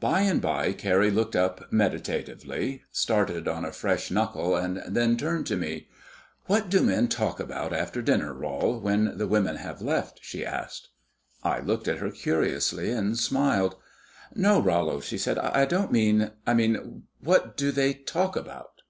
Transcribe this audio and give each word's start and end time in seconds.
By 0.00 0.22
and 0.22 0.42
by 0.42 0.72
Carrie 0.72 1.12
looked 1.12 1.36
up 1.36 1.70
meditatively, 1.72 2.82
started 2.90 3.46
on 3.46 3.64
a 3.64 3.70
fresh 3.70 4.10
knuckle, 4.10 4.56
and 4.56 4.82
then 4.88 5.16
turned 5.16 5.46
to 5.46 5.56
me. 5.56 5.86
"What 6.46 6.68
do 6.68 6.82
men 6.82 7.06
talk 7.06 7.38
about 7.38 7.72
after 7.72 8.02
dinner, 8.02 8.34
Rol, 8.34 8.80
when 8.80 9.16
the 9.16 9.28
women 9.28 9.54
have 9.54 9.80
left?" 9.80 10.18
she 10.22 10.44
asked. 10.44 10.88
I 11.44 11.60
looked 11.60 11.86
at 11.86 11.98
her 11.98 12.10
curiously 12.10 12.90
and 12.90 13.16
smiled. 13.16 13.76
"No, 14.34 14.60
Rollo," 14.60 14.98
she 15.00 15.16
said, 15.16 15.38
"I 15.38 15.66
don't 15.66 15.92
mean 15.92 16.32
I 16.48 16.52
mean, 16.52 17.04
what 17.20 17.56
do 17.56 17.70
they 17.70 17.94
talk 17.94 18.34
about?" 18.34 18.82